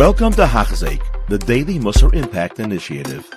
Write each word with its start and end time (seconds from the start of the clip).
Welcome 0.00 0.32
to 0.32 0.46
Hachzeik, 0.46 1.02
the 1.28 1.36
Daily 1.36 1.78
Musar 1.78 2.14
Impact 2.14 2.58
Initiative. 2.58 3.28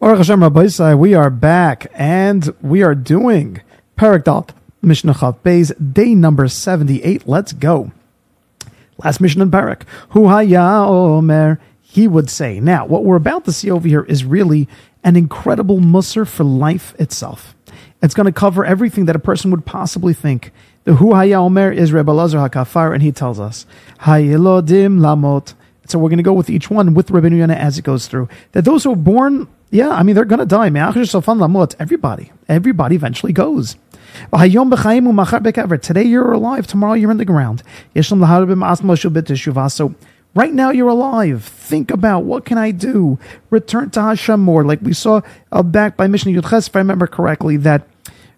We 0.00 1.14
are 1.14 1.30
back 1.30 1.86
and 1.94 2.52
we 2.60 2.82
are 2.82 2.96
doing 2.96 3.62
Parak 3.96 4.24
Dalt 4.24 4.50
Mishnah 4.82 5.14
Chav 5.14 5.38
Beis, 5.44 5.94
day 5.94 6.16
number 6.16 6.48
78. 6.48 7.28
Let's 7.28 7.52
go. 7.52 7.92
Last 8.98 9.20
mission 9.20 9.40
in 9.42 9.52
Parak. 9.52 9.84
Hu 10.08 10.26
haya 10.26 10.84
omer, 10.88 11.60
he 11.80 12.08
would 12.08 12.28
say. 12.28 12.58
Now, 12.58 12.84
what 12.84 13.04
we're 13.04 13.14
about 13.14 13.44
to 13.44 13.52
see 13.52 13.70
over 13.70 13.86
here 13.86 14.02
is 14.02 14.24
really 14.24 14.68
an 15.04 15.14
incredible 15.14 15.78
musar 15.78 16.26
for 16.26 16.42
life 16.42 16.96
itself. 16.98 17.54
It's 18.02 18.14
going 18.14 18.26
to 18.26 18.32
cover 18.32 18.64
everything 18.64 19.04
that 19.04 19.14
a 19.14 19.20
person 19.20 19.52
would 19.52 19.64
possibly 19.64 20.14
think. 20.14 20.50
The 20.86 20.94
Hu 20.94 21.14
haya 21.14 21.40
omer 21.40 21.72
is 21.72 21.92
Rebbe 21.92 22.12
Lazar 22.12 22.38
HaKappar, 22.38 22.94
and 22.94 23.02
he 23.02 23.10
tells 23.10 23.40
us, 23.40 23.66
Hayelodim 24.02 25.00
lamot. 25.00 25.54
So 25.88 25.98
we're 25.98 26.10
going 26.10 26.18
to 26.18 26.22
go 26.22 26.32
with 26.32 26.48
each 26.48 26.70
one 26.70 26.94
with 26.94 27.08
Rabbeinu 27.08 27.38
Yonah 27.38 27.54
as 27.54 27.76
it 27.76 27.82
goes 27.82 28.06
through. 28.06 28.28
That 28.52 28.64
those 28.64 28.84
who 28.84 28.92
are 28.92 28.96
born 28.96 29.48
yeah, 29.70 29.90
I 29.90 30.02
mean, 30.04 30.14
they're 30.14 30.24
going 30.24 30.38
to 30.38 30.46
die. 30.46 30.68
Everybody. 31.78 32.32
Everybody 32.48 32.94
eventually 32.94 33.32
goes. 33.32 33.76
Today 34.30 36.04
you're 36.04 36.32
alive, 36.32 36.66
tomorrow 36.66 36.94
you're 36.94 37.10
in 37.10 37.16
the 37.18 37.24
ground. 37.24 37.62
So 39.72 39.94
right 40.34 40.54
now 40.54 40.70
you're 40.70 40.88
alive. 40.88 41.44
Think 41.44 41.90
about 41.90 42.20
what 42.20 42.44
can 42.44 42.58
I 42.58 42.70
do? 42.70 43.18
Return 43.50 43.90
to 43.90 44.00
Hashem 44.00 44.40
more. 44.40 44.64
Like 44.64 44.80
we 44.82 44.92
saw 44.92 45.20
uh, 45.50 45.62
back 45.62 45.96
by 45.96 46.06
Mishnah 46.06 46.32
Yudches, 46.32 46.68
if 46.68 46.76
I 46.76 46.78
remember 46.78 47.08
correctly, 47.08 47.56
that 47.58 47.86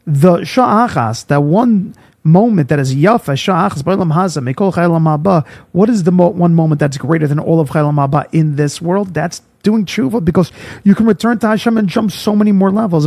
the 0.06 0.38
Sha'achas, 0.38 1.26
that 1.26 1.42
one 1.42 1.94
moment 2.24 2.68
that 2.68 2.78
is 2.78 2.94
yafa 2.94 3.34
sha'achas 3.34 3.82
b'olam 3.82 4.12
haza 4.12 4.42
mekol 4.42 4.72
chaylam 4.72 5.04
haba. 5.04 5.46
What 5.72 5.88
is 5.88 6.04
the 6.04 6.12
mo- 6.12 6.28
one 6.28 6.54
moment 6.54 6.80
that's 6.80 6.98
greater 6.98 7.26
than 7.26 7.38
all 7.38 7.60
of 7.60 7.70
chaylam 7.70 7.94
haba 7.94 8.26
in 8.32 8.56
this 8.56 8.82
world? 8.82 9.14
That's 9.14 9.42
doing 9.62 9.86
tshuva 9.86 10.24
because 10.24 10.52
you 10.84 10.94
can 10.94 11.06
return 11.06 11.38
to 11.40 11.48
Hashem 11.48 11.76
and 11.76 11.88
jump 11.88 12.12
so 12.12 12.36
many 12.36 12.52
more 12.52 12.70
levels. 12.70 13.06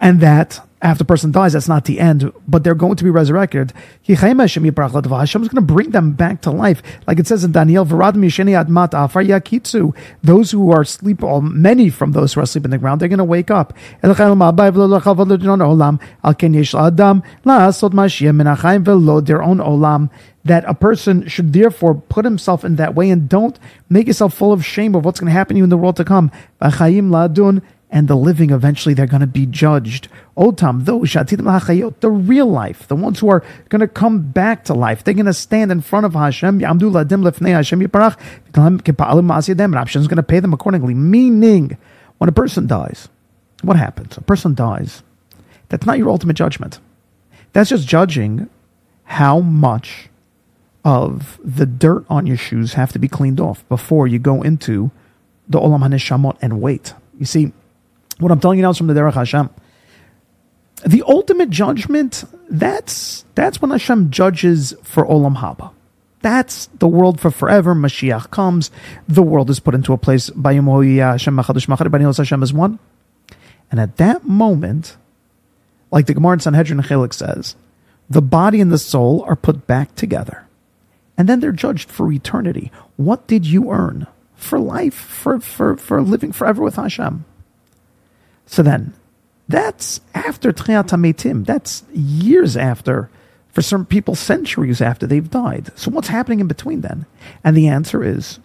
And 0.00 0.20
that 0.20 0.68
after 0.84 0.98
the 0.98 1.06
person 1.06 1.32
dies, 1.32 1.54
that's 1.54 1.66
not 1.66 1.86
the 1.86 1.98
end, 1.98 2.30
but 2.46 2.62
they're 2.62 2.74
going 2.74 2.96
to 2.96 3.04
be 3.04 3.08
resurrected. 3.08 3.72
Hashem 4.06 4.28
is 4.36 4.54
going 4.58 5.48
to 5.48 5.60
bring 5.62 5.90
them 5.92 6.12
back 6.12 6.42
to 6.42 6.50
life. 6.50 6.82
Like 7.06 7.18
it 7.18 7.26
says 7.26 7.42
in 7.42 7.52
Daniel, 7.52 7.86
those 7.86 8.10
who 10.50 10.70
are 10.70 10.82
asleep, 10.82 11.22
or 11.22 11.40
many 11.40 11.88
from 11.88 12.12
those 12.12 12.34
who 12.34 12.40
are 12.40 12.42
asleep 12.42 12.66
in 12.66 12.70
the 12.70 12.76
ground, 12.76 13.00
they're 13.00 13.08
going 13.08 13.16
to 13.16 13.24
wake 13.24 13.50
up. 13.50 13.72
That 20.46 20.64
a 20.68 20.74
person 20.74 21.26
should 21.26 21.54
therefore 21.54 21.94
put 21.94 22.26
himself 22.26 22.62
in 22.66 22.76
that 22.76 22.94
way 22.94 23.08
and 23.08 23.26
don't 23.30 23.58
make 23.88 24.06
yourself 24.06 24.34
full 24.34 24.52
of 24.52 24.62
shame 24.62 24.94
of 24.94 25.02
what's 25.02 25.18
going 25.18 25.28
to 25.28 25.32
happen 25.32 25.54
to 25.54 25.58
you 25.58 25.64
in 25.64 25.70
the 25.70 25.78
world 25.78 25.96
to 25.96 26.04
come 26.04 26.30
and 27.94 28.08
the 28.08 28.16
living 28.16 28.50
eventually 28.50 28.92
they're 28.92 29.06
going 29.06 29.20
to 29.20 29.26
be 29.26 29.46
judged. 29.46 30.08
Otam, 30.36 30.84
those 30.84 31.08
the 32.00 32.10
real 32.10 32.46
life, 32.46 32.88
the 32.88 32.96
ones 32.96 33.20
who 33.20 33.28
are 33.28 33.44
going 33.68 33.80
to 33.80 33.86
come 33.86 34.32
back 34.32 34.64
to 34.64 34.74
life, 34.74 35.04
they're 35.04 35.14
going 35.14 35.26
to 35.26 35.32
stand 35.32 35.70
in 35.70 35.80
front 35.80 36.04
of 36.04 36.12
Hashem. 36.12 36.60
Hashem 36.60 36.78
is 40.02 40.08
going 40.08 40.16
to 40.16 40.24
pay 40.24 40.40
them 40.40 40.52
accordingly. 40.52 40.92
Meaning, 40.92 41.78
when 42.18 42.28
a 42.28 42.32
person 42.32 42.66
dies, 42.66 43.08
what 43.62 43.76
happens? 43.76 44.16
A 44.16 44.22
person 44.22 44.54
dies. 44.54 45.04
That's 45.68 45.86
not 45.86 45.96
your 45.96 46.10
ultimate 46.10 46.34
judgment. 46.34 46.80
That's 47.52 47.70
just 47.70 47.86
judging 47.86 48.50
how 49.04 49.38
much 49.38 50.08
of 50.84 51.38
the 51.44 51.64
dirt 51.64 52.04
on 52.10 52.26
your 52.26 52.36
shoes 52.36 52.72
have 52.72 52.92
to 52.92 52.98
be 52.98 53.06
cleaned 53.06 53.38
off 53.38 53.66
before 53.68 54.08
you 54.08 54.18
go 54.18 54.42
into 54.42 54.90
the 55.48 55.60
Olam 55.60 55.86
HaNeshamot 55.86 56.36
and 56.42 56.60
wait. 56.60 56.92
You 57.16 57.24
see, 57.24 57.52
what 58.18 58.32
I'm 58.32 58.40
telling 58.40 58.58
you 58.58 58.62
now 58.62 58.70
is 58.70 58.78
from 58.78 58.86
the 58.86 58.94
Derech 58.94 59.14
Hashem. 59.14 59.50
The 60.86 61.02
ultimate 61.06 61.50
judgment, 61.50 62.24
that's 62.48 63.24
that's 63.34 63.62
when 63.62 63.70
Hashem 63.70 64.10
judges 64.10 64.74
for 64.82 65.06
Olam 65.06 65.36
Haba. 65.36 65.72
That's 66.20 66.66
the 66.78 66.88
world 66.88 67.20
for 67.20 67.30
forever. 67.30 67.74
Mashiach 67.74 68.30
comes. 68.30 68.70
The 69.08 69.22
world 69.22 69.50
is 69.50 69.60
put 69.60 69.74
into 69.74 69.92
a 69.92 69.98
place. 69.98 70.30
Hashem 72.18 72.42
is 72.42 72.52
one. 72.52 72.78
And 73.70 73.80
at 73.80 73.96
that 73.96 74.24
moment, 74.24 74.96
like 75.90 76.06
the 76.06 76.14
Gemara 76.14 76.34
in 76.34 76.40
Sanhedrin 76.40 76.80
Chelik 76.80 77.12
says, 77.12 77.56
the 78.08 78.22
body 78.22 78.60
and 78.60 78.72
the 78.72 78.78
soul 78.78 79.22
are 79.28 79.36
put 79.36 79.66
back 79.66 79.94
together. 79.94 80.46
And 81.16 81.28
then 81.28 81.40
they're 81.40 81.52
judged 81.52 81.90
for 81.90 82.10
eternity. 82.10 82.72
What 82.96 83.26
did 83.26 83.46
you 83.46 83.70
earn? 83.70 84.06
For 84.34 84.58
life, 84.58 84.94
for, 84.94 85.40
for, 85.40 85.76
for 85.76 86.02
living 86.02 86.32
forever 86.32 86.62
with 86.62 86.76
Hashem. 86.76 87.24
So 88.46 88.62
then, 88.62 88.94
that's 89.48 90.00
after 90.14 90.52
Tchiyat 90.52 90.88
HaMetim. 90.88 91.46
That's 91.46 91.84
years 91.92 92.56
after, 92.56 93.10
for 93.50 93.62
some 93.62 93.84
people, 93.84 94.14
centuries 94.14 94.80
after 94.80 95.06
they've 95.06 95.30
died. 95.30 95.70
So 95.76 95.90
what's 95.90 96.08
happening 96.08 96.40
in 96.40 96.48
between 96.48 96.80
then? 96.80 97.06
And 97.42 97.56
the 97.56 97.68
answer 97.68 98.02
is, 98.02 98.38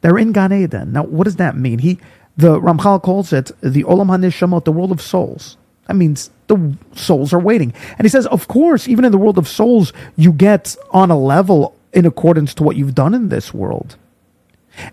they're 0.00 0.18
in 0.18 0.32
Gan 0.32 0.52
Eden. 0.52 0.92
Now, 0.92 1.04
what 1.04 1.24
does 1.24 1.36
that 1.36 1.56
mean? 1.56 1.80
He, 1.80 1.98
the 2.36 2.60
Ramchal 2.60 3.02
calls 3.02 3.32
it 3.32 3.50
the 3.60 3.84
Olam 3.84 4.06
HaNeshamot, 4.06 4.64
the 4.64 4.72
world 4.72 4.92
of 4.92 5.02
souls. 5.02 5.56
That 5.86 5.94
means 5.94 6.30
the 6.46 6.76
souls 6.94 7.32
are 7.32 7.40
waiting. 7.40 7.74
And 7.98 8.04
he 8.04 8.08
says, 8.08 8.26
of 8.28 8.46
course, 8.46 8.86
even 8.86 9.04
in 9.04 9.12
the 9.12 9.18
world 9.18 9.38
of 9.38 9.48
souls, 9.48 9.92
you 10.16 10.32
get 10.32 10.76
on 10.90 11.10
a 11.10 11.18
level 11.18 11.76
in 11.92 12.06
accordance 12.06 12.54
to 12.54 12.62
what 12.62 12.76
you've 12.76 12.94
done 12.94 13.12
in 13.12 13.28
this 13.28 13.52
world. 13.52 13.96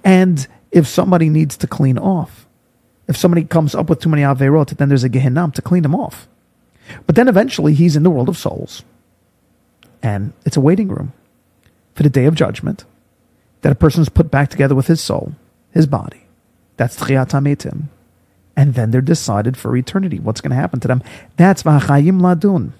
And 0.04 0.48
if 0.72 0.88
somebody 0.88 1.30
needs 1.30 1.56
to 1.58 1.68
clean 1.68 2.00
off, 2.00 2.47
if 3.08 3.18
somebody 3.18 3.44
comes 3.44 3.74
up 3.74 3.90
with 3.90 4.00
too 4.00 4.10
many 4.10 4.24
Averot, 4.24 4.78
then 4.78 4.90
there's 4.90 5.04
a 5.04 5.10
Gehinnom 5.10 5.54
to 5.54 5.62
clean 5.62 5.84
them 5.84 5.96
off. 5.96 6.28
But 7.06 7.16
then 7.16 7.28
eventually 7.28 7.74
he's 7.74 7.96
in 7.96 8.04
the 8.04 8.10
world 8.10 8.30
of 8.30 8.38
souls. 8.38 8.84
And 10.04 10.34
it's 10.46 10.58
a 10.58 10.62
waiting 10.62 10.90
room 10.90 11.14
for 11.96 12.04
the 12.04 12.10
day 12.10 12.26
of 12.26 12.36
judgment 12.36 12.86
that 13.62 13.72
a 13.72 13.76
person 13.76 14.02
is 14.02 14.10
put 14.10 14.30
back 14.30 14.50
together 14.50 14.76
with 14.76 14.88
his 14.88 15.02
soul, 15.02 15.34
his 15.72 15.88
body. 15.88 16.24
That's 16.78 16.98
Tchiyat 16.98 17.30
HaMetim. 17.30 17.86
And 18.56 18.74
then 18.74 18.92
they're 18.92 19.02
decided 19.02 19.58
for 19.58 19.76
eternity. 19.76 20.20
What's 20.20 20.42
going 20.42 20.52
to 20.52 20.56
happen 20.56 20.80
to 20.82 20.88
them? 20.88 21.04
That's 21.36 21.64
V'achayim 21.64 22.22
Ladun. 22.22 22.72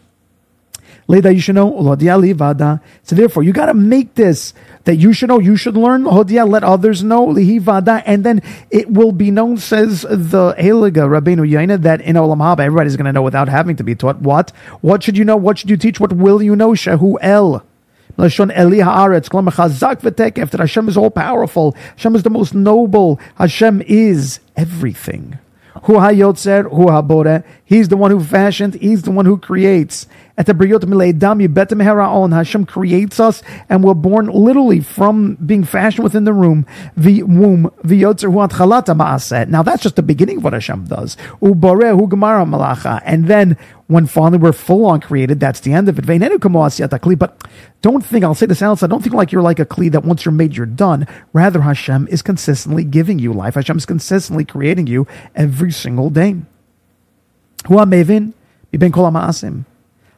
Leda. 1.08 2.82
So 3.04 3.16
therefore, 3.16 3.44
you 3.44 3.54
got 3.54 3.68
to 3.68 3.74
make 3.74 4.16
this 4.16 4.54
that 4.84 4.96
you 4.96 5.14
should 5.14 5.30
know, 5.30 5.40
you 5.40 5.56
should 5.56 5.76
learn, 5.76 6.04
Hodia, 6.04 6.48
let 6.48 6.64
others 6.64 7.04
know, 7.04 7.28
Lihi 7.28 7.60
Vada, 7.60 8.04
and 8.06 8.24
then 8.24 8.42
it 8.70 8.90
will 8.90 9.12
be 9.12 9.32
known, 9.32 9.58
says 9.58 10.02
the 10.02 10.54
Heliga 10.58 11.08
Rabbeinu 11.08 11.48
Yonah, 11.50 11.78
that 11.80 12.02
in 12.02 12.16
Olam 12.16 12.38
Haba, 12.38 12.60
everybody's 12.62 12.96
going 12.96 13.06
to 13.06 13.14
know 13.14 13.22
without 13.22 13.50
having 13.50 13.76
to 13.78 13.84
be 13.84 13.96
taught. 13.96 14.22
What? 14.22 14.52
What 14.82 15.04
should 15.04 15.18
you 15.18 15.26
know? 15.26 15.38
What 15.38 15.58
should 15.58 15.70
you 15.70 15.78
teach? 15.78 16.00
What 16.00 16.14
will 16.14 16.42
you 16.42 16.56
know? 16.56 16.72
Shehu 16.72 17.18
El. 17.22 17.64
That 18.18 18.32
Hashem 20.60 20.90
is 20.90 20.98
all 20.98 21.12
powerful. 21.12 21.76
Hashem 21.98 22.16
is 22.16 22.24
the 22.24 22.30
most 22.32 22.56
noble. 22.56 23.20
Hashem 23.36 23.84
is 23.84 24.40
everything. 24.56 25.38
Hu 25.84 25.94
HaYotzer, 25.94 26.64
Hu 26.64 26.88
HaBore. 26.88 27.44
He's 27.64 27.90
the 27.90 27.98
one 27.98 28.10
who 28.12 28.24
fashioned, 28.24 28.74
He's 28.76 29.04
the 29.04 29.12
one 29.12 29.26
who 29.26 29.38
creates. 29.38 30.08
At 30.40 30.46
the 30.46 30.54
Briyot 30.54 30.82
Mileidam 30.82 31.46
Yibetem 31.46 31.82
Heraon, 31.82 32.32
Hashem 32.32 32.66
creates 32.68 33.20
us, 33.20 33.42
and 33.70 33.84
we're 33.84 33.96
born 33.96 34.28
literally 34.28 34.82
from 34.82 35.34
being 35.44 35.64
fashioned 35.64 36.04
within 36.04 36.26
the 36.26 36.34
room, 36.34 36.68
the 36.96 37.24
womb, 37.24 37.72
the 37.84 38.04
Yotzer 38.04 38.32
Hu 38.32 38.38
Atchalata 38.38 38.96
Ma'aset. 38.96 39.48
Now 39.48 39.64
that's 39.64 39.82
just 39.82 39.96
the 39.96 40.04
beginning 40.04 40.38
of 40.38 40.44
what 40.44 40.54
Hashem 40.54 40.86
does. 40.86 41.18
Ubore 41.42 41.98
Hu 42.00 42.08
Gemara 42.08 42.46
Malacha. 42.46 43.02
And 43.04 43.28
then 43.28 43.58
when 43.88 44.06
finally 44.06 44.38
we're 44.38 44.52
full 44.54 44.86
on 44.86 45.02
created, 45.02 45.40
that's 45.40 45.62
the 45.62 45.74
end 45.74 45.90
of 45.90 45.98
it. 45.98 46.06
But 46.06 47.44
don't 47.82 48.06
think, 48.06 48.24
I'll 48.24 48.36
say 48.36 48.46
this 48.46 48.62
outside, 48.62 48.92
don't 48.92 49.02
think 49.02 49.16
like 49.16 49.32
you're 49.32 49.42
like 49.42 49.58
a 49.60 49.66
Kli 49.66 49.92
that 49.92 50.04
once 50.04 50.24
you're 50.24 50.32
made, 50.32 50.56
you're 50.56 50.68
done. 50.68 51.08
Rather, 51.34 51.62
Hashem 51.62 52.08
is 52.10 52.22
consistently 52.22 52.84
giving 52.84 53.18
you 53.18 53.34
life. 53.34 53.56
Hashem 53.56 53.78
is 53.78 53.88
consistently 53.88 54.46
creating 54.46 54.86
you 54.86 55.08
every 55.36 55.72
single 55.72 56.12
day. 56.12 56.36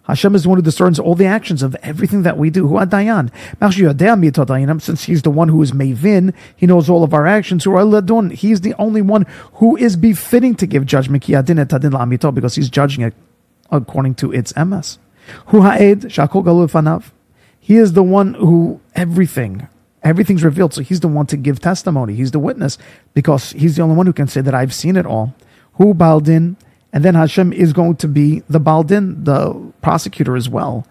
Hashem 0.09 0.35
is 0.35 0.43
the 0.43 0.49
one 0.49 0.57
who 0.57 0.63
discerns 0.63 0.99
all 0.99 1.15
the 1.15 1.27
actions 1.27 1.63
of 1.63 1.75
everything 1.83 2.23
that 2.23 2.37
we 2.37 2.49
do. 2.49 2.67
Who 2.67 2.75
Dayan? 2.77 3.31
Since 4.81 5.03
he's 5.03 5.21
the 5.21 5.29
one 5.29 5.47
who 5.49 5.61
is 5.61 5.71
Mavin, 5.71 6.33
he 6.55 6.65
knows 6.65 6.89
all 6.89 7.03
of 7.03 7.13
our 7.13 7.27
actions. 7.27 7.63
Who 7.63 7.75
are 7.75 7.85
He's 8.31 8.61
the 8.61 8.73
only 8.79 9.01
one 9.01 9.25
who 9.53 9.77
is 9.77 9.95
befitting 9.95 10.55
to 10.55 10.65
give 10.65 10.85
judgment. 10.85 11.23
Because 11.25 12.55
he's 12.55 12.69
judging 12.69 13.03
it 13.03 13.13
according 13.71 14.15
to 14.15 14.33
its 14.33 14.55
MS. 14.55 14.97
Who 15.47 15.61
ha'ed. 15.61 16.11
He 17.59 17.75
is 17.75 17.93
the 17.93 18.01
one 18.01 18.33
who 18.33 18.81
everything, 18.95 19.67
everything's 20.01 20.43
revealed. 20.43 20.73
So 20.73 20.81
he's 20.81 21.01
the 21.01 21.07
one 21.07 21.27
to 21.27 21.37
give 21.37 21.59
testimony. 21.59 22.15
He's 22.15 22.31
the 22.31 22.39
witness 22.39 22.79
because 23.13 23.51
he's 23.51 23.75
the 23.75 23.83
only 23.83 23.95
one 23.95 24.07
who 24.07 24.13
can 24.13 24.27
say 24.27 24.41
that 24.41 24.55
I've 24.55 24.73
seen 24.73 24.95
it 24.97 25.05
all. 25.05 25.35
Hu 25.73 25.93
baldin, 25.93 26.57
and 26.91 27.05
then 27.05 27.15
Hashem 27.15 27.53
is 27.53 27.73
going 27.73 27.97
to 27.97 28.07
be 28.07 28.41
the 28.49 28.59
baldin, 28.59 29.23
the 29.23 29.53
prosecutor 29.81 30.35
as 30.35 30.49
well. 30.49 30.85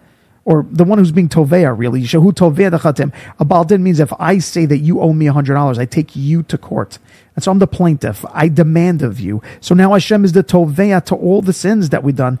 or 0.45 0.65
the 0.71 0.83
one 0.83 0.97
who's 0.97 1.11
being 1.11 1.29
tovea, 1.29 1.77
really. 1.77 2.01
Shehu 2.01 2.31
tovea 2.31 2.71
dechatim. 2.71 3.13
A 3.39 3.45
baldin 3.45 3.83
means 3.83 3.99
if 3.99 4.11
I 4.19 4.39
say 4.39 4.65
that 4.65 4.79
you 4.79 4.99
owe 4.99 5.13
me 5.13 5.27
$100, 5.27 5.77
I 5.77 5.85
take 5.85 6.15
you 6.15 6.41
to 6.43 6.57
court. 6.57 6.97
And 7.39 7.43
so 7.45 7.51
I'm 7.51 7.59
the 7.59 7.67
plaintiff. 7.67 8.25
I 8.33 8.49
demand 8.49 9.01
of 9.01 9.17
you. 9.17 9.41
So 9.61 9.73
now 9.73 9.93
Hashem 9.93 10.25
is 10.25 10.33
the 10.33 10.43
tovea 10.43 11.01
to 11.05 11.15
all 11.15 11.41
the 11.41 11.53
sins 11.53 11.87
that 11.87 12.03
we've 12.03 12.13
done. 12.13 12.37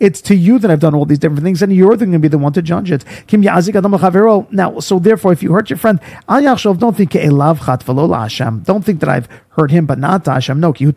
It's 0.00 0.20
to 0.22 0.34
you 0.34 0.58
that 0.58 0.68
I've 0.68 0.80
done 0.80 0.96
all 0.96 1.04
these 1.04 1.20
different 1.20 1.44
things, 1.44 1.62
and 1.62 1.72
you're 1.72 1.96
going 1.96 2.10
to 2.10 2.18
be 2.18 2.26
the 2.26 2.38
one 2.38 2.52
to 2.54 2.60
judge 2.60 2.90
it. 2.90 3.04
Now, 4.50 4.80
so 4.80 4.98
therefore, 4.98 5.32
if 5.32 5.44
you 5.44 5.52
hurt 5.52 5.70
your 5.70 5.76
friend, 5.76 6.00
don't 6.28 6.96
think 6.96 7.12
Don't 7.12 8.84
think 8.84 8.98
that 8.98 9.08
I've 9.08 9.28
hurt 9.50 9.70
him, 9.70 9.86
but 9.86 10.00
not 10.00 10.24
to 10.24 10.32
Hashem. 10.32 10.58
No, 10.58 10.74
yeah, 10.74 10.90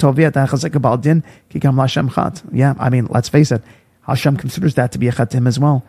I 2.79 2.89
mean, 2.89 3.05
let's 3.11 3.29
face 3.29 3.51
it. 3.51 3.61
Hashem 4.07 4.37
considers 4.37 4.73
that 4.73 4.91
to 4.93 4.97
be 4.97 5.07
a 5.07 5.11
chatim 5.11 5.47
as 5.47 5.59
well. 5.59 5.85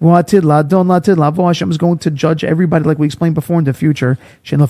Hashem 0.00 1.70
is 1.70 1.78
going 1.78 1.98
to 1.98 2.10
judge 2.10 2.44
everybody, 2.44 2.84
like 2.84 2.98
we 2.98 3.06
explained 3.06 3.34
before 3.34 3.58
in 3.58 3.64
the 3.64 3.74
future. 3.74 4.18
In 4.52 4.66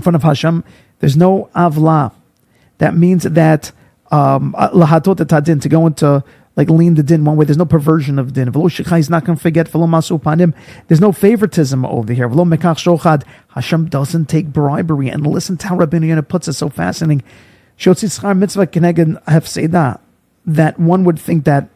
front 0.00 0.16
of 0.16 0.22
Hashem, 0.22 0.64
there's 1.00 1.16
no 1.16 1.48
avla. 1.54 2.12
That 2.78 2.96
means 2.96 3.22
that 3.24 3.72
lahatot 4.10 5.48
um, 5.48 5.60
to 5.60 5.68
go 5.68 5.86
into 5.86 6.24
like 6.56 6.68
lean 6.68 6.94
the 6.96 7.04
din 7.04 7.24
one 7.24 7.36
way. 7.36 7.44
There's 7.44 7.56
no 7.56 7.64
perversion 7.64 8.18
of 8.18 8.32
din. 8.32 8.52
He's 8.52 9.08
not 9.08 9.24
going 9.24 9.36
to 9.36 9.42
forget. 9.42 9.68
Villomasul 9.68 10.20
Panim. 10.20 10.52
There's 10.88 11.00
no 11.00 11.12
favoritism 11.12 11.84
over 11.86 12.12
here. 12.12 12.28
Hashem 12.28 13.88
doesn't 13.88 14.28
take 14.28 14.46
bribery. 14.46 15.08
And 15.08 15.24
listen 15.24 15.56
to 15.58 15.68
how 15.68 15.76
Rabbi 15.76 15.98
Yonah 15.98 16.24
puts 16.24 16.48
it 16.48 16.54
so 16.54 16.68
fascinating. 16.68 17.22
mitzvah 17.86 18.66
that 20.48 20.78
one 20.80 21.04
would 21.04 21.18
think 21.18 21.44
that 21.44 21.68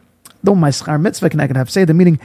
though 0.43 0.55
my 0.55 0.69
schar 0.69 0.99
mitzvah 0.99 1.29
can 1.29 1.39
I 1.39 1.47
can 1.47 1.55
have 1.55 1.69
say 1.69 1.85
the 1.85 1.93
meaning 1.93 2.19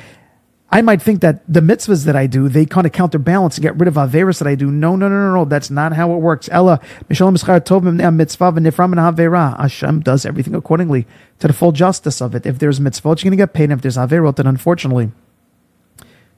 I 0.71 0.83
might 0.83 1.01
think 1.01 1.23
that 1.23 1.41
the 1.51 1.61
mitzvahs 1.61 2.05
that 2.05 2.15
I 2.15 2.27
do, 2.27 2.51
they 2.51 2.67
kind 2.67 2.87
of 2.87 2.93
counterbalance 2.93 3.57
and 3.57 3.63
get 3.63 3.79
rid 3.79 3.89
of 3.89 3.95
Averis 3.95 4.39
that 4.39 4.47
I 4.47 4.55
do. 4.55 4.71
No, 4.71 4.97
no, 4.97 5.09
no, 5.09 5.29
no, 5.29 5.33
no. 5.33 5.45
That's 5.47 5.71
not 5.71 5.95
how 5.95 6.13
it 6.13 6.19
works. 6.19 6.47
Ella, 6.53 6.79
Mishalom 7.09 7.43
Schar 7.43 7.59
Tov 7.61 7.83
mitzvah 8.15 8.53
v'nifram 8.53 8.93
and 8.93 9.01
Havera. 9.01 9.59
Hashem 9.59 10.01
does 10.01 10.27
everything 10.27 10.55
accordingly 10.55 11.07
to 11.39 11.47
the 11.47 11.55
full 11.55 11.73
justice 11.73 12.21
of 12.21 12.35
it. 12.35 12.45
If 12.45 12.59
there's 12.59 12.81
mitzvot, 12.81 13.05
you're 13.05 13.31
going 13.31 13.31
to 13.31 13.37
get 13.39 13.55
paid. 13.55 13.65
And 13.65 13.73
if 13.73 13.81
there's 13.81 13.97
Averot, 13.97 14.37
then 14.37 14.47
unfortunately, 14.47 15.11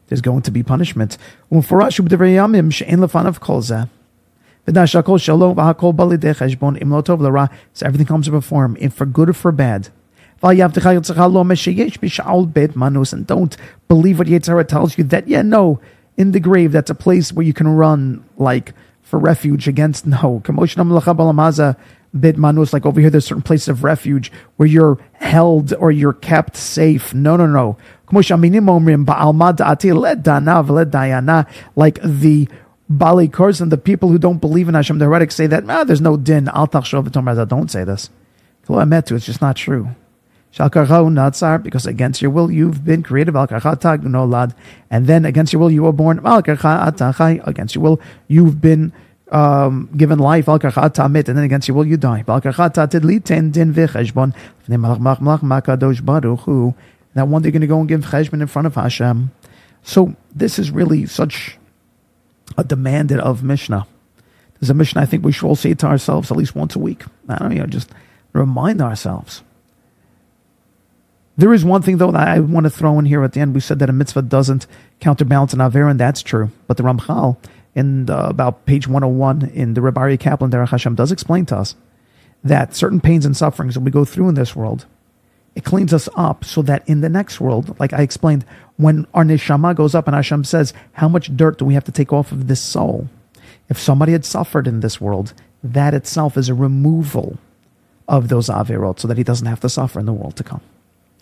there's 0.06 0.20
going 0.20 0.42
to 0.42 0.52
be 0.52 0.62
punishment. 0.62 1.18
So 1.50 1.56
everything 7.82 8.06
comes 8.06 8.28
before 8.28 8.64
him, 8.64 8.76
if 8.78 8.92
for 8.92 9.06
good 9.06 9.28
or 9.28 9.32
for 9.32 9.50
bad. 9.50 9.88
And 13.12 13.26
don't 13.26 13.56
believe 13.88 14.18
what 14.18 14.28
Yetzirah 14.28 14.68
tells 14.68 14.96
you 14.96 15.04
that, 15.04 15.28
yeah, 15.28 15.42
no, 15.42 15.80
in 16.16 16.32
the 16.32 16.40
grave, 16.40 16.72
that's 16.72 16.90
a 16.90 16.94
place 16.94 17.32
where 17.32 17.44
you 17.44 17.52
can 17.52 17.68
run, 17.68 18.24
like, 18.36 18.72
for 19.02 19.18
refuge 19.18 19.68
against, 19.68 20.06
no. 20.06 20.42
Manus, 22.12 22.72
like 22.72 22.86
over 22.86 23.00
here, 23.00 23.10
there's 23.10 23.24
certain 23.24 23.42
places 23.42 23.68
of 23.68 23.84
refuge 23.84 24.32
where 24.56 24.68
you're 24.68 24.98
held 25.14 25.72
or 25.74 25.92
you're 25.92 26.12
kept 26.12 26.56
safe. 26.56 27.14
No, 27.14 27.36
no, 27.36 27.46
no. 27.46 27.76
Like 31.76 32.00
the 32.02 32.48
Bali 32.88 33.28
Kors 33.28 33.60
and 33.60 33.70
the 33.70 33.78
people 33.78 34.08
who 34.08 34.18
don't 34.18 34.40
believe 34.40 34.68
in 34.68 34.74
Hashem, 34.74 34.98
the 34.98 35.04
heretics 35.04 35.36
say 35.36 35.46
that, 35.46 35.70
ah, 35.70 35.84
there's 35.84 36.00
no 36.00 36.16
din. 36.16 36.46
Don't 36.46 37.70
say 37.70 37.84
this. 37.84 38.10
It's 38.66 39.26
just 39.26 39.40
not 39.40 39.54
true. 39.54 39.90
Natsar, 40.52 41.62
because 41.62 41.86
against 41.86 42.20
your 42.20 42.30
will 42.30 42.50
you've 42.50 42.84
been 42.84 43.02
created, 43.02 43.34
and 43.36 45.06
then 45.06 45.24
against 45.24 45.52
your 45.52 45.60
will 45.60 45.70
you 45.70 45.84
were 45.84 45.92
born, 45.92 46.20
against 46.24 47.74
your 47.74 47.82
will 47.82 48.00
you've 48.26 48.60
been 48.60 48.92
um, 49.30 49.88
given 49.96 50.18
life, 50.18 50.48
and 50.48 50.64
then 50.64 51.38
against 51.38 51.68
your 51.68 51.76
will 51.76 51.86
you 51.86 51.96
die. 51.96 52.24
That 57.12 57.26
one 57.26 57.42
day 57.42 57.46
you're 57.46 57.52
going 57.52 57.60
to 57.60 57.66
go 57.66 57.80
and 57.80 57.88
give 57.88 58.00
cheshbon 58.02 58.40
in 58.40 58.46
front 58.46 58.66
of 58.66 58.74
Hashem. 58.76 59.32
So 59.82 60.14
this 60.34 60.58
is 60.58 60.70
really 60.70 61.06
such 61.06 61.58
a 62.56 62.64
demanded 62.64 63.18
of 63.20 63.42
Mishnah. 63.42 63.86
There's 64.58 64.70
a 64.70 64.74
Mishnah 64.74 65.02
I 65.02 65.06
think 65.06 65.24
we 65.24 65.32
should 65.32 65.46
all 65.46 65.56
say 65.56 65.74
to 65.74 65.86
ourselves 65.86 66.30
at 66.30 66.36
least 66.36 66.54
once 66.54 66.76
a 66.76 66.78
week. 66.78 67.04
I 67.28 67.38
don't 67.38 67.54
know, 67.54 67.66
just 67.66 67.90
remind 68.32 68.82
ourselves 68.82 69.42
there 71.40 71.54
is 71.54 71.64
one 71.64 71.82
thing 71.82 71.96
though 71.96 72.10
that 72.12 72.28
I 72.28 72.40
want 72.40 72.64
to 72.64 72.70
throw 72.70 72.98
in 72.98 73.06
here 73.06 73.24
at 73.24 73.32
the 73.32 73.40
end. 73.40 73.54
We 73.54 73.60
said 73.60 73.78
that 73.78 73.90
a 73.90 73.92
mitzvah 73.92 74.22
doesn't 74.22 74.66
counterbalance 75.00 75.52
an 75.52 75.60
aver, 75.60 75.88
and 75.88 75.98
that's 75.98 76.22
true. 76.22 76.50
But 76.66 76.76
the 76.76 76.82
Ramchal 76.82 77.36
in 77.74 78.06
about 78.08 78.66
page 78.66 78.86
101 78.86 79.50
in 79.54 79.74
the 79.74 79.80
Reb 79.80 79.94
Aryeh 79.94 80.18
Kaplan 80.18 80.50
Derech 80.50 80.70
Hashem 80.70 80.94
does 80.94 81.12
explain 81.12 81.46
to 81.46 81.56
us 81.56 81.76
that 82.42 82.74
certain 82.74 83.00
pains 83.00 83.24
and 83.24 83.36
sufferings 83.36 83.74
that 83.74 83.80
we 83.80 83.90
go 83.90 84.04
through 84.04 84.28
in 84.28 84.34
this 84.34 84.56
world, 84.56 84.86
it 85.54 85.64
cleans 85.64 85.94
us 85.94 86.08
up 86.16 86.44
so 86.44 86.62
that 86.62 86.88
in 86.88 87.00
the 87.00 87.08
next 87.08 87.40
world, 87.40 87.78
like 87.78 87.92
I 87.92 88.02
explained, 88.02 88.44
when 88.76 89.06
our 89.14 89.24
neshama 89.24 89.74
goes 89.74 89.94
up 89.94 90.06
and 90.06 90.14
Hashem 90.14 90.44
says, 90.44 90.72
how 90.92 91.08
much 91.08 91.36
dirt 91.36 91.58
do 91.58 91.64
we 91.64 91.74
have 91.74 91.84
to 91.84 91.92
take 91.92 92.12
off 92.12 92.32
of 92.32 92.48
this 92.48 92.60
soul? 92.60 93.08
If 93.68 93.78
somebody 93.78 94.12
had 94.12 94.24
suffered 94.24 94.66
in 94.66 94.80
this 94.80 95.00
world, 95.00 95.32
that 95.62 95.94
itself 95.94 96.36
is 96.36 96.48
a 96.48 96.54
removal 96.54 97.38
of 98.08 98.28
those 98.28 98.48
averot 98.48 98.98
so 98.98 99.06
that 99.06 99.18
he 99.18 99.24
doesn't 99.24 99.46
have 99.46 99.60
to 99.60 99.68
suffer 99.68 100.00
in 100.00 100.06
the 100.06 100.12
world 100.12 100.36
to 100.36 100.44
come 100.44 100.62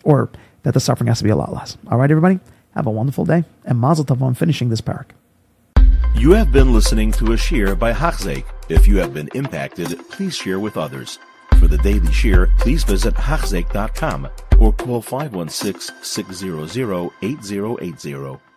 or 0.03 0.29
that 0.63 0.73
the 0.73 0.79
suffering 0.79 1.07
has 1.07 1.19
to 1.19 1.23
be 1.23 1.29
a 1.29 1.35
lot 1.35 1.53
less. 1.53 1.77
All 1.89 1.97
right, 1.97 2.09
everybody, 2.09 2.39
have 2.75 2.87
a 2.87 2.91
wonderful 2.91 3.25
day, 3.25 3.43
and 3.65 3.79
Mazel 3.79 4.05
Tov 4.05 4.21
on 4.21 4.33
finishing 4.33 4.69
this 4.69 4.81
parak. 4.81 5.11
You 6.15 6.31
have 6.31 6.51
been 6.51 6.73
listening 6.73 7.11
to 7.13 7.33
a 7.33 7.37
shiur 7.37 7.77
by 7.77 7.93
Hachzeik. 7.93 8.45
If 8.67 8.87
you 8.87 8.97
have 8.97 9.13
been 9.13 9.29
impacted, 9.35 9.97
please 10.09 10.35
share 10.35 10.59
with 10.59 10.75
others. 10.75 11.17
For 11.59 11.67
the 11.67 11.77
daily 11.77 12.07
shiur, 12.07 12.55
please 12.57 12.83
visit 12.83 13.13
Hachzeik.com 13.13 14.27
or 14.59 14.73
call 14.73 15.01
516 15.01 15.95
600 16.01 17.11
8080. 17.21 18.48